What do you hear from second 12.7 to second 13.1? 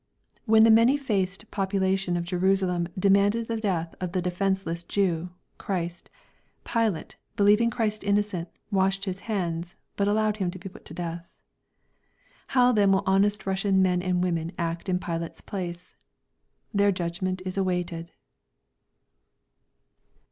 then will